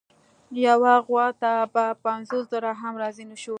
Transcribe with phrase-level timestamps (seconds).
[0.65, 3.49] یوې غوا ته په پنځوس زره هم راضي نه شو.